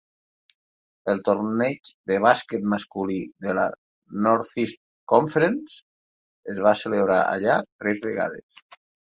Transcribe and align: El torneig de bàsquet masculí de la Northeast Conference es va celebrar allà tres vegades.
El 1.11 1.19
torneig 1.25 1.91
de 2.11 2.17
bàsquet 2.25 2.65
masculí 2.73 3.17
de 3.47 3.53
la 3.59 3.67
Northeast 4.29 4.81
Conference 5.15 5.79
es 6.57 6.65
va 6.69 6.75
celebrar 6.83 7.21
allà 7.37 7.61
tres 7.69 8.03
vegades. 8.09 8.67